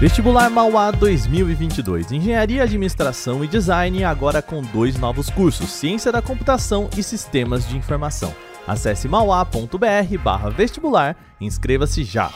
Vestibular 0.00 0.48
Mauá 0.48 0.92
2022. 0.92 2.12
Engenharia, 2.12 2.62
Administração 2.62 3.42
e 3.42 3.48
Design 3.48 4.04
agora 4.04 4.40
com 4.40 4.62
dois 4.62 4.96
novos 4.96 5.28
cursos: 5.28 5.72
Ciência 5.72 6.12
da 6.12 6.22
Computação 6.22 6.88
e 6.96 7.02
Sistemas 7.02 7.68
de 7.68 7.76
Informação. 7.76 8.32
Acesse 8.64 9.08
mauá.br/vestibular 9.08 11.16
e 11.40 11.46
inscreva-se 11.46 12.04
já. 12.04 12.32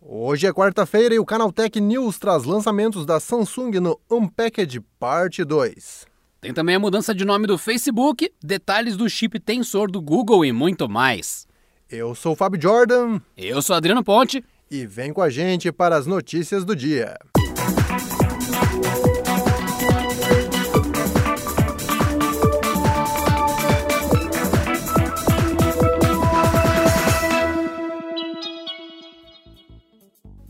Hoje 0.00 0.46
é 0.46 0.52
quarta-feira 0.52 1.16
e 1.16 1.18
o 1.18 1.24
Canaltech 1.24 1.80
News 1.80 2.20
traz 2.20 2.44
lançamentos 2.44 3.04
da 3.04 3.18
Samsung 3.18 3.80
no 3.80 3.98
Unpacked 4.08 4.80
Parte 4.96 5.42
2. 5.42 6.06
Tem 6.40 6.54
também 6.54 6.76
a 6.76 6.78
mudança 6.78 7.12
de 7.12 7.24
nome 7.24 7.48
do 7.48 7.58
Facebook, 7.58 8.32
detalhes 8.40 8.96
do 8.96 9.10
chip 9.10 9.40
Tensor 9.40 9.90
do 9.90 10.00
Google 10.00 10.44
e 10.44 10.52
muito 10.52 10.88
mais. 10.88 11.48
Eu 11.90 12.14
sou 12.14 12.34
o 12.34 12.36
Fábio 12.36 12.62
Jordan. 12.62 13.20
Eu 13.36 13.60
sou 13.60 13.74
Adriano 13.74 14.04
Ponte 14.04 14.44
e 14.70 14.86
vem 14.86 15.12
com 15.12 15.22
a 15.22 15.30
gente 15.30 15.70
para 15.70 15.96
as 15.96 16.06
notícias 16.06 16.64
do 16.64 16.74
dia. 16.74 17.16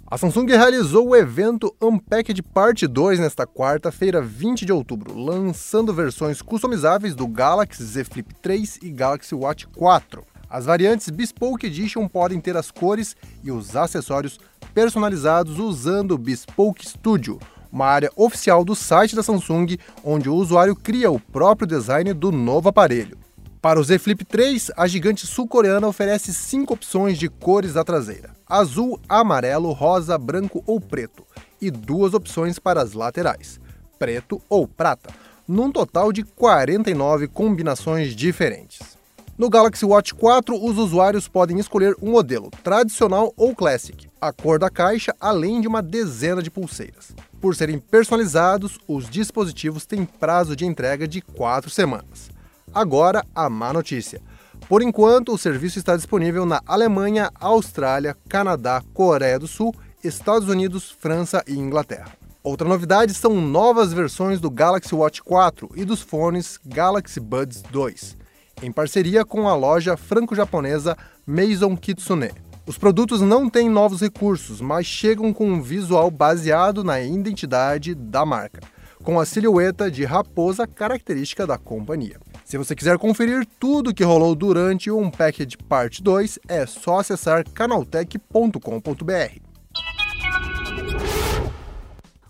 A 0.08 0.16
Samsung 0.16 0.46
realizou 0.46 1.08
o 1.08 1.16
evento 1.16 1.74
Unpacked 1.82 2.40
Parte 2.42 2.86
2 2.86 3.18
nesta 3.18 3.46
quarta-feira, 3.46 4.22
20 4.22 4.64
de 4.64 4.72
outubro, 4.72 5.18
lançando 5.18 5.92
versões 5.92 6.40
customizáveis 6.40 7.14
do 7.14 7.26
Galaxy 7.26 7.84
Z 7.84 8.04
Flip 8.04 8.34
3 8.40 8.78
e 8.82 8.90
Galaxy 8.90 9.34
Watch 9.34 9.66
4. 9.66 10.24
As 10.48 10.64
variantes 10.64 11.10
Bespoke 11.10 11.66
Edition 11.66 12.06
podem 12.08 12.40
ter 12.40 12.56
as 12.56 12.70
cores 12.70 13.16
e 13.42 13.50
os 13.50 13.74
acessórios 13.74 14.38
personalizados 14.72 15.58
usando 15.58 16.12
o 16.12 16.18
Bespoke 16.18 16.86
Studio, 16.86 17.40
uma 17.70 17.86
área 17.86 18.10
oficial 18.14 18.64
do 18.64 18.74
site 18.74 19.16
da 19.16 19.22
Samsung, 19.22 19.76
onde 20.04 20.28
o 20.28 20.34
usuário 20.34 20.76
cria 20.76 21.10
o 21.10 21.18
próprio 21.18 21.66
design 21.66 22.12
do 22.14 22.30
novo 22.30 22.68
aparelho. 22.68 23.18
Para 23.60 23.80
o 23.80 23.84
Z 23.84 23.98
Flip 23.98 24.24
3, 24.24 24.70
a 24.76 24.86
gigante 24.86 25.26
sul-coreana 25.26 25.88
oferece 25.88 26.32
cinco 26.32 26.74
opções 26.74 27.18
de 27.18 27.28
cores 27.28 27.72
da 27.72 27.82
traseira: 27.82 28.30
azul, 28.48 29.00
amarelo, 29.08 29.72
rosa, 29.72 30.16
branco 30.16 30.62
ou 30.64 30.80
preto, 30.80 31.26
e 31.60 31.70
duas 31.70 32.14
opções 32.14 32.60
para 32.60 32.80
as 32.80 32.92
laterais: 32.92 33.58
preto 33.98 34.40
ou 34.48 34.68
prata, 34.68 35.10
num 35.48 35.72
total 35.72 36.12
de 36.12 36.22
49 36.22 37.26
combinações 37.26 38.14
diferentes. 38.14 38.95
No 39.38 39.50
Galaxy 39.50 39.84
Watch 39.84 40.14
4, 40.14 40.64
os 40.64 40.78
usuários 40.78 41.28
podem 41.28 41.58
escolher 41.58 41.94
um 42.00 42.10
modelo 42.10 42.50
tradicional 42.64 43.34
ou 43.36 43.54
classic, 43.54 44.08
a 44.18 44.32
cor 44.32 44.58
da 44.58 44.70
caixa, 44.70 45.14
além 45.20 45.60
de 45.60 45.68
uma 45.68 45.82
dezena 45.82 46.42
de 46.42 46.50
pulseiras. 46.50 47.14
Por 47.38 47.54
serem 47.54 47.78
personalizados, 47.78 48.78
os 48.88 49.10
dispositivos 49.10 49.84
têm 49.84 50.06
prazo 50.06 50.56
de 50.56 50.64
entrega 50.64 51.06
de 51.06 51.20
4 51.20 51.68
semanas. 51.68 52.30
Agora, 52.72 53.26
a 53.34 53.50
má 53.50 53.74
notícia. 53.74 54.22
Por 54.70 54.80
enquanto, 54.80 55.34
o 55.34 55.38
serviço 55.38 55.78
está 55.78 55.94
disponível 55.94 56.46
na 56.46 56.62
Alemanha, 56.66 57.30
Austrália, 57.38 58.16
Canadá, 58.30 58.82
Coreia 58.94 59.38
do 59.38 59.46
Sul, 59.46 59.74
Estados 60.02 60.48
Unidos, 60.48 60.90
França 60.98 61.44
e 61.46 61.52
Inglaterra. 61.52 62.16
Outra 62.42 62.66
novidade 62.66 63.12
são 63.12 63.38
novas 63.38 63.92
versões 63.92 64.40
do 64.40 64.50
Galaxy 64.50 64.94
Watch 64.94 65.22
4 65.22 65.72
e 65.74 65.84
dos 65.84 66.00
fones 66.00 66.58
Galaxy 66.64 67.20
Buds 67.20 67.60
2 67.70 68.24
em 68.62 68.72
parceria 68.72 69.24
com 69.24 69.48
a 69.48 69.54
loja 69.54 69.96
franco-japonesa 69.96 70.96
Maison 71.26 71.76
Kitsune. 71.76 72.30
Os 72.66 72.76
produtos 72.76 73.20
não 73.20 73.48
têm 73.48 73.68
novos 73.68 74.00
recursos, 74.00 74.60
mas 74.60 74.86
chegam 74.86 75.32
com 75.32 75.46
um 75.46 75.62
visual 75.62 76.10
baseado 76.10 76.82
na 76.82 77.00
identidade 77.00 77.94
da 77.94 78.26
marca, 78.26 78.60
com 79.04 79.20
a 79.20 79.24
silhueta 79.24 79.88
de 79.88 80.04
raposa 80.04 80.66
característica 80.66 81.46
da 81.46 81.56
companhia. 81.56 82.18
Se 82.44 82.58
você 82.58 82.74
quiser 82.74 82.98
conferir 82.98 83.46
tudo 83.60 83.94
que 83.94 84.02
rolou 84.02 84.34
durante 84.34 84.90
o 84.90 84.98
Unpacked 84.98 85.58
Part 85.68 86.02
2, 86.02 86.40
é 86.48 86.66
só 86.66 86.98
acessar 86.98 87.44
canaltech.com.br. 87.52 89.45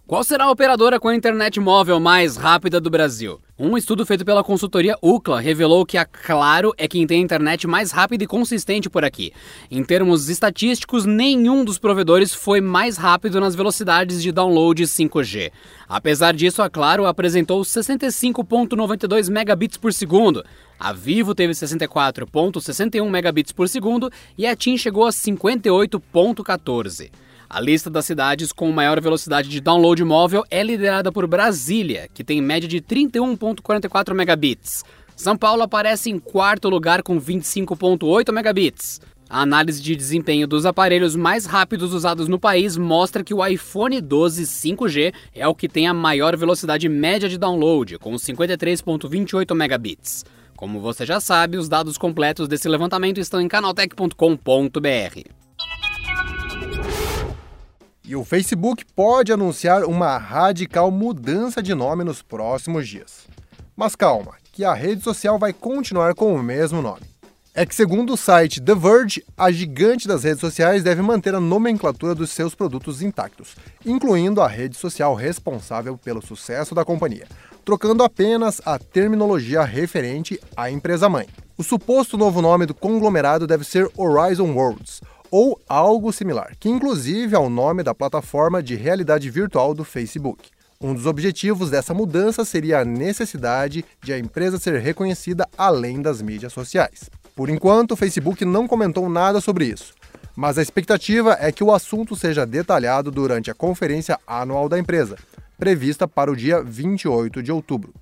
Qual 0.06 0.22
será 0.22 0.44
a 0.44 0.50
operadora 0.52 1.00
com 1.00 1.08
a 1.08 1.16
internet 1.16 1.58
móvel 1.58 1.98
mais 1.98 2.36
rápida 2.36 2.80
do 2.80 2.88
Brasil? 2.88 3.40
Um 3.58 3.76
estudo 3.76 4.06
feito 4.06 4.24
pela 4.24 4.44
consultoria 4.44 4.96
UCLA 5.02 5.40
revelou 5.40 5.84
que 5.84 5.98
a 5.98 6.04
Claro 6.04 6.72
é 6.78 6.86
quem 6.86 7.04
tem 7.08 7.18
a 7.18 7.24
internet 7.24 7.66
mais 7.66 7.90
rápida 7.90 8.22
e 8.22 8.26
consistente 8.28 8.88
por 8.88 9.04
aqui. 9.04 9.32
Em 9.68 9.82
termos 9.82 10.28
estatísticos, 10.28 11.04
nenhum 11.04 11.64
dos 11.64 11.76
provedores 11.76 12.32
foi 12.32 12.60
mais 12.60 12.96
rápido 12.96 13.40
nas 13.40 13.56
velocidades 13.56 14.22
de 14.22 14.30
download 14.30 14.80
5G. 14.80 15.50
Apesar 15.88 16.34
disso, 16.34 16.62
a 16.62 16.70
Claro 16.70 17.04
apresentou 17.04 17.60
65.92 17.62 19.28
megabits 19.28 19.76
por 19.76 19.92
segundo. 19.92 20.44
A 20.78 20.92
Vivo 20.92 21.34
teve 21.34 21.52
64.61 21.52 23.10
megabits 23.10 23.50
por 23.50 23.68
segundo 23.68 24.08
e 24.38 24.46
a 24.46 24.54
TIM 24.54 24.78
chegou 24.78 25.04
a 25.04 25.10
58.14. 25.10 27.25
A 27.48 27.60
lista 27.60 27.88
das 27.88 28.04
cidades 28.04 28.52
com 28.52 28.70
maior 28.72 29.00
velocidade 29.00 29.48
de 29.48 29.60
download 29.60 30.02
móvel 30.04 30.44
é 30.50 30.62
liderada 30.62 31.12
por 31.12 31.26
Brasília, 31.26 32.08
que 32.12 32.24
tem 32.24 32.42
média 32.42 32.68
de 32.68 32.80
31.44 32.80 34.14
megabits. 34.14 34.84
São 35.14 35.36
Paulo 35.36 35.62
aparece 35.62 36.10
em 36.10 36.18
quarto 36.18 36.68
lugar 36.68 37.02
com 37.02 37.20
25.8 37.20 38.32
megabits. 38.32 39.00
A 39.28 39.42
análise 39.42 39.82
de 39.82 39.96
desempenho 39.96 40.46
dos 40.46 40.66
aparelhos 40.66 41.16
mais 41.16 41.46
rápidos 41.46 41.92
usados 41.92 42.28
no 42.28 42.38
país 42.38 42.76
mostra 42.76 43.24
que 43.24 43.34
o 43.34 43.44
iPhone 43.44 44.00
12 44.00 44.44
5G 44.44 45.12
é 45.34 45.48
o 45.48 45.54
que 45.54 45.68
tem 45.68 45.88
a 45.88 45.94
maior 45.94 46.36
velocidade 46.36 46.88
média 46.88 47.28
de 47.28 47.38
download, 47.38 47.98
com 47.98 48.12
53.28 48.14 49.54
megabits. 49.54 50.24
Como 50.56 50.80
você 50.80 51.04
já 51.04 51.20
sabe, 51.20 51.56
os 51.56 51.68
dados 51.68 51.98
completos 51.98 52.48
desse 52.48 52.68
levantamento 52.68 53.18
estão 53.18 53.40
em 53.40 53.48
canaltech.com.br. 53.48 55.35
E 58.08 58.14
o 58.14 58.24
Facebook 58.24 58.84
pode 58.94 59.32
anunciar 59.32 59.82
uma 59.82 60.16
radical 60.16 60.92
mudança 60.92 61.60
de 61.60 61.74
nome 61.74 62.04
nos 62.04 62.22
próximos 62.22 62.86
dias. 62.86 63.26
Mas 63.74 63.96
calma, 63.96 64.34
que 64.52 64.64
a 64.64 64.72
rede 64.72 65.02
social 65.02 65.40
vai 65.40 65.52
continuar 65.52 66.14
com 66.14 66.32
o 66.32 66.40
mesmo 66.40 66.80
nome. 66.80 67.02
É 67.52 67.66
que, 67.66 67.74
segundo 67.74 68.12
o 68.12 68.16
site 68.16 68.60
The 68.60 68.76
Verge, 68.76 69.24
a 69.36 69.50
gigante 69.50 70.06
das 70.06 70.22
redes 70.22 70.40
sociais 70.40 70.84
deve 70.84 71.02
manter 71.02 71.34
a 71.34 71.40
nomenclatura 71.40 72.14
dos 72.14 72.30
seus 72.30 72.54
produtos 72.54 73.02
intactos, 73.02 73.56
incluindo 73.84 74.40
a 74.40 74.46
rede 74.46 74.76
social 74.76 75.12
responsável 75.16 75.98
pelo 75.98 76.24
sucesso 76.24 76.76
da 76.76 76.84
companhia, 76.84 77.26
trocando 77.64 78.04
apenas 78.04 78.60
a 78.64 78.78
terminologia 78.78 79.64
referente 79.64 80.38
à 80.56 80.70
empresa 80.70 81.08
mãe. 81.08 81.26
O 81.58 81.64
suposto 81.64 82.16
novo 82.16 82.40
nome 82.40 82.66
do 82.66 82.74
conglomerado 82.74 83.48
deve 83.48 83.64
ser 83.64 83.90
Horizon 83.96 84.52
Worlds, 84.52 85.00
ou 85.30 85.60
algo 85.68 86.12
similar, 86.12 86.52
que 86.58 86.68
inclusive 86.68 87.34
é 87.34 87.38
o 87.38 87.48
nome 87.48 87.82
da 87.82 87.94
plataforma 87.94 88.62
de 88.62 88.74
realidade 88.74 89.28
virtual 89.30 89.74
do 89.74 89.84
Facebook. 89.84 90.50
Um 90.80 90.92
dos 90.92 91.06
objetivos 91.06 91.70
dessa 91.70 91.94
mudança 91.94 92.44
seria 92.44 92.80
a 92.80 92.84
necessidade 92.84 93.84
de 94.02 94.12
a 94.12 94.18
empresa 94.18 94.58
ser 94.58 94.78
reconhecida 94.80 95.48
além 95.56 96.02
das 96.02 96.20
mídias 96.20 96.52
sociais. 96.52 97.08
Por 97.34 97.48
enquanto, 97.48 97.92
o 97.92 97.96
Facebook 97.96 98.44
não 98.44 98.66
comentou 98.68 99.08
nada 99.08 99.40
sobre 99.40 99.66
isso, 99.66 99.94
mas 100.34 100.58
a 100.58 100.62
expectativa 100.62 101.36
é 101.40 101.50
que 101.50 101.64
o 101.64 101.72
assunto 101.72 102.14
seja 102.14 102.46
detalhado 102.46 103.10
durante 103.10 103.50
a 103.50 103.54
conferência 103.54 104.18
anual 104.26 104.68
da 104.68 104.78
empresa, 104.78 105.16
prevista 105.58 106.06
para 106.06 106.30
o 106.30 106.36
dia 106.36 106.62
28 106.62 107.42
de 107.42 107.50
outubro. 107.50 107.94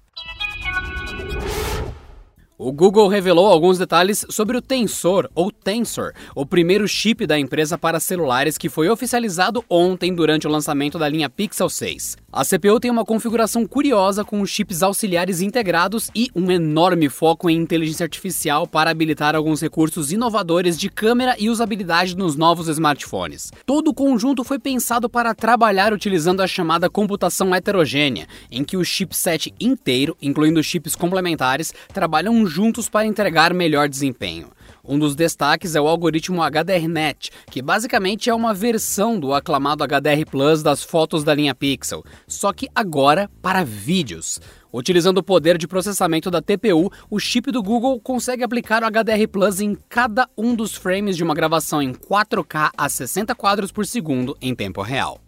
O 2.65 2.73
Google 2.73 3.09
revelou 3.09 3.47
alguns 3.47 3.77
detalhes 3.77 4.25
sobre 4.31 4.57
o 4.57 4.63
Tensor, 4.63 5.29
ou 5.35 5.53
Tensor, 5.53 6.15
o 6.35 6.47
primeiro 6.47 6.89
chip 6.89 7.27
da 7.27 7.39
empresa 7.39 7.77
para 7.77 8.01
celulares 8.01 8.57
que 8.57 8.71
foi 8.71 8.89
oficializado 8.89 9.63
ontem 9.69 10.15
durante 10.15 10.47
o 10.47 10.51
lançamento 10.51 10.99
da 10.99 11.07
linha 11.07 11.29
Pixel 11.29 11.69
6. 11.69 12.17
A 12.37 12.45
CPU 12.45 12.81
tem 12.81 12.91
uma 12.91 13.05
configuração 13.05 13.65
curiosa 13.65 14.25
com 14.25 14.45
chips 14.45 14.83
auxiliares 14.83 15.41
integrados 15.41 16.11
e 16.13 16.33
um 16.35 16.51
enorme 16.51 17.09
foco 17.09 17.49
em 17.49 17.57
inteligência 17.57 18.03
artificial 18.03 18.67
para 18.67 18.91
habilitar 18.91 19.37
alguns 19.37 19.61
recursos 19.61 20.11
inovadores 20.11 20.77
de 20.77 20.91
câmera 20.91 21.37
e 21.39 21.49
usabilidade 21.49 22.17
nos 22.17 22.35
novos 22.35 22.67
smartphones. 22.67 23.53
Todo 23.65 23.93
o 23.93 23.95
conjunto 23.95 24.43
foi 24.43 24.59
pensado 24.59 25.09
para 25.09 25.33
trabalhar 25.33 25.93
utilizando 25.93 26.41
a 26.41 26.47
chamada 26.49 26.91
computação 26.91 27.55
heterogênea, 27.55 28.27
em 28.51 28.65
que 28.65 28.77
o 28.77 28.85
chipset 28.85 29.55
inteiro, 29.61 30.17
incluindo 30.21 30.61
chips 30.61 30.97
complementares, 30.97 31.73
trabalham 31.93 32.45
juntos 32.45 32.89
para 32.89 33.07
entregar 33.07 33.55
melhor 33.55 33.89
desempenho. 33.89 34.49
Um 34.87 34.99
dos 34.99 35.17
destaques 35.17 35.75
é 35.75 35.81
o 35.81 35.89
algoritmo 35.89 36.43
HDRNet, 36.43 37.31
que 37.51 37.63
basicamente 37.63 38.29
é 38.29 38.35
uma 38.35 38.53
versão 38.53 39.19
do 39.19 39.33
aclamado 39.33 39.83
HDR 39.83 40.29
Plus 40.31 40.63
das 40.63 40.85
fotos 40.85 41.25
da 41.25 41.35
linha 41.35 41.55
Pixel, 41.55 42.05
só 42.29 42.53
que 42.53 42.69
agora 42.75 43.31
para 43.41 43.65
vídeos. 43.65 44.39
Utilizando 44.71 45.19
o 45.19 45.23
poder 45.23 45.57
de 45.57 45.67
processamento 45.67 46.31
da 46.31 46.43
TPU, 46.43 46.93
o 47.09 47.19
chip 47.19 47.51
do 47.51 47.63
Google 47.63 47.99
consegue 47.99 48.45
aplicar 48.45 48.83
o 48.83 48.87
HDR 48.87 49.27
Plus 49.31 49.61
em 49.61 49.75
cada 49.89 50.29
um 50.37 50.55
dos 50.55 50.75
frames 50.75 51.17
de 51.17 51.25
uma 51.25 51.35
gravação 51.35 51.81
em 51.81 51.95
4K 51.95 52.71
a 52.77 52.89
60 52.89 53.35
quadros 53.35 53.73
por 53.73 53.87
segundo 53.87 54.37
em 54.43 54.55
tempo 54.55 54.83
real. 54.83 55.19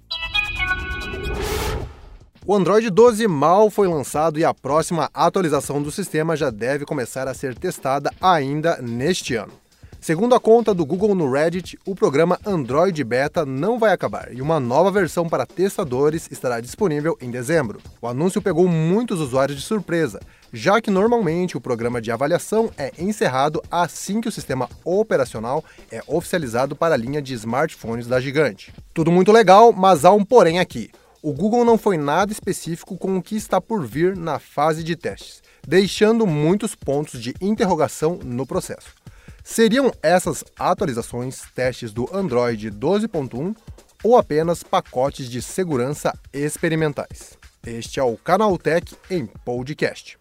O 2.49 2.55
Android 2.55 2.89
12 2.91 3.27
mal 3.27 3.69
foi 3.71 3.89
lançado 3.89 4.39
e 4.39 4.45
a 4.45 4.55
próxima 4.55 5.11
atualização 5.13 5.83
do 5.83 5.91
sistema 5.91 6.37
já 6.37 6.49
deve 6.49 6.85
começar 6.85 7.27
a 7.27 7.35
ser 7.35 7.57
testada 7.59 8.09
ainda 8.21 8.81
neste 8.81 9.35
ano. 9.35 9.53
Segundo 10.01 10.33
a 10.33 10.39
conta 10.39 10.73
do 10.73 10.87
Google 10.87 11.17
no 11.17 11.29
Reddit, 11.29 11.77
o 11.85 11.93
programa 11.93 12.39
Android 12.47 13.03
Beta 13.03 13.45
não 13.45 13.81
vai 13.81 13.93
acabar 13.93 14.33
e 14.33 14.41
uma 14.41 14.61
nova 14.61 14.93
versão 14.93 15.29
para 15.29 15.45
testadores 15.45 16.29
estará 16.31 16.61
disponível 16.61 17.19
em 17.21 17.33
dezembro. 17.33 17.81
O 18.01 18.07
anúncio 18.07 18.41
pegou 18.41 18.69
muitos 18.69 19.19
usuários 19.19 19.59
de 19.59 19.65
surpresa, 19.65 20.21
já 20.53 20.81
que 20.81 20.89
normalmente 20.89 21.57
o 21.57 21.61
programa 21.61 22.01
de 22.01 22.13
avaliação 22.13 22.71
é 22.79 22.93
encerrado 22.97 23.61
assim 23.69 24.21
que 24.21 24.29
o 24.29 24.33
sistema 24.33 24.69
operacional 24.85 25.65
é 25.91 26.01
oficializado 26.07 26.77
para 26.77 26.95
a 26.95 26.99
linha 26.99 27.21
de 27.21 27.35
smartphones 27.35 28.07
da 28.07 28.21
gigante. 28.21 28.73
Tudo 28.95 29.11
muito 29.11 29.33
legal, 29.33 29.73
mas 29.73 30.05
há 30.05 30.13
um 30.13 30.25
porém 30.25 30.61
aqui 30.61 30.93
o 31.27 31.33
Google 31.33 31.65
não 31.65 31.77
foi 31.77 31.97
nada 31.97 32.31
específico 32.31 32.97
com 32.97 33.17
o 33.17 33.23
que 33.23 33.35
está 33.35 33.61
por 33.61 33.85
vir 33.85 34.17
na 34.17 34.39
fase 34.39 34.85
de 34.85 34.95
testes, 34.95 35.43
deixando 35.67 36.25
muitos 36.25 36.77
pontos 36.77 37.21
de 37.21 37.35
interrogação 37.41 38.21
no 38.23 38.47
processo. 38.47 38.95
Seriam 39.43 39.91
essas 40.01 40.45
atualizações 40.57 41.43
testes 41.53 41.93
do 41.93 42.09
Android 42.15 42.71
12.1 42.71 43.57
ou 44.05 44.17
apenas 44.17 44.63
pacotes 44.63 45.29
de 45.29 45.43
segurança 45.43 46.17
experimentais? 46.33 47.37
Este 47.67 47.99
é 47.99 48.05
o 48.05 48.17
Canaltech 48.17 48.95
em 49.11 49.27
podcast. 49.27 50.17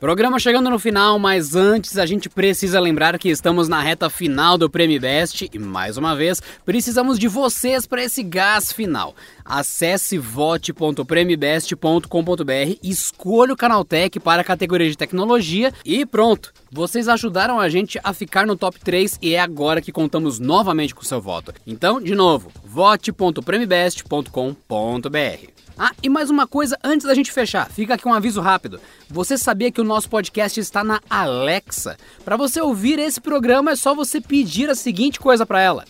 Programa 0.00 0.38
chegando 0.38 0.70
no 0.70 0.78
final, 0.78 1.18
mas 1.18 1.54
antes 1.54 1.98
a 1.98 2.06
gente 2.06 2.30
precisa 2.30 2.80
lembrar 2.80 3.18
que 3.18 3.28
estamos 3.28 3.68
na 3.68 3.82
reta 3.82 4.08
final 4.08 4.56
do 4.56 4.70
Prêmio 4.70 4.98
Best 4.98 5.50
e 5.52 5.58
mais 5.58 5.98
uma 5.98 6.16
vez 6.16 6.40
precisamos 6.64 7.18
de 7.18 7.28
vocês 7.28 7.86
para 7.86 8.02
esse 8.02 8.22
gás 8.22 8.72
final. 8.72 9.14
Acesse 9.44 10.16
vote.premibest.com.br, 10.16 12.78
escolha 12.82 13.52
o 13.52 13.56
Canaltech 13.56 14.18
para 14.18 14.40
a 14.40 14.44
categoria 14.44 14.88
de 14.88 14.96
tecnologia 14.96 15.70
e 15.84 16.06
pronto. 16.06 16.50
Vocês 16.72 17.06
ajudaram 17.06 17.60
a 17.60 17.68
gente 17.68 18.00
a 18.02 18.14
ficar 18.14 18.46
no 18.46 18.56
top 18.56 18.80
3 18.80 19.18
e 19.20 19.34
é 19.34 19.40
agora 19.40 19.82
que 19.82 19.92
contamos 19.92 20.38
novamente 20.38 20.94
com 20.94 21.02
seu 21.02 21.20
voto. 21.20 21.52
Então, 21.66 22.00
de 22.00 22.14
novo, 22.14 22.50
vote.premibest.com.br. 22.64 25.59
Ah, 25.82 25.92
e 26.02 26.10
mais 26.10 26.28
uma 26.28 26.46
coisa 26.46 26.78
antes 26.84 27.06
da 27.06 27.14
gente 27.14 27.32
fechar, 27.32 27.70
fica 27.70 27.94
aqui 27.94 28.06
um 28.06 28.12
aviso 28.12 28.42
rápido. 28.42 28.78
Você 29.08 29.38
sabia 29.38 29.72
que 29.72 29.80
o 29.80 29.84
nosso 29.84 30.10
podcast 30.10 30.60
está 30.60 30.84
na 30.84 31.00
Alexa? 31.08 31.96
Para 32.22 32.36
você 32.36 32.60
ouvir 32.60 32.98
esse 32.98 33.18
programa 33.18 33.70
é 33.70 33.76
só 33.76 33.94
você 33.94 34.20
pedir 34.20 34.68
a 34.68 34.74
seguinte 34.74 35.18
coisa 35.18 35.46
para 35.46 35.58
ela: 35.62 35.86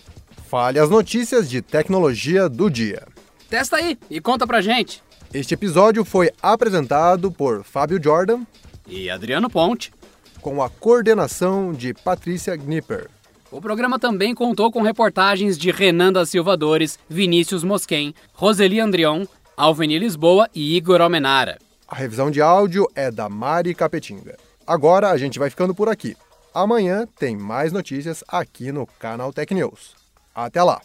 Fale 0.47 0.79
as 0.79 0.89
notícias 0.89 1.49
de 1.49 1.61
tecnologia 1.61 2.47
do 2.47 2.69
dia. 2.69 3.05
Testa 3.49 3.75
aí 3.75 3.99
e 4.09 4.21
conta 4.21 4.47
pra 4.47 4.61
gente. 4.61 5.03
Este 5.33 5.55
episódio 5.55 6.05
foi 6.05 6.31
apresentado 6.41 7.29
por 7.29 7.61
Fábio 7.65 8.01
Jordan 8.01 8.45
e 8.87 9.09
Adriano 9.09 9.49
Ponte, 9.49 9.91
com 10.39 10.63
a 10.63 10.69
coordenação 10.69 11.73
de 11.73 11.93
Patrícia 11.93 12.55
Gnipper. 12.55 13.09
O 13.51 13.59
programa 13.59 13.99
também 13.99 14.33
contou 14.33 14.71
com 14.71 14.81
reportagens 14.81 15.57
de 15.57 15.69
Renan 15.69 16.13
da 16.13 16.25
Silva 16.25 16.55
Dores, 16.55 16.97
Vinícius 17.09 17.65
Mosquen, 17.65 18.15
Roseli 18.31 18.79
Andrion, 18.79 19.25
Alveni 19.61 19.99
Lisboa 19.99 20.49
e 20.55 20.75
Igor 20.75 21.01
Almenara. 21.01 21.59
A 21.87 21.95
revisão 21.95 22.31
de 22.31 22.41
áudio 22.41 22.87
é 22.95 23.11
da 23.11 23.29
Mari 23.29 23.75
Capetinga. 23.75 24.35
Agora 24.65 25.11
a 25.11 25.17
gente 25.17 25.37
vai 25.37 25.51
ficando 25.51 25.75
por 25.75 25.87
aqui. 25.87 26.17
Amanhã 26.51 27.07
tem 27.19 27.37
mais 27.37 27.71
notícias 27.71 28.23
aqui 28.27 28.71
no 28.71 28.87
canal 28.87 29.31
Tech 29.31 29.53
News. 29.53 29.93
Até 30.33 30.63
lá! 30.63 30.81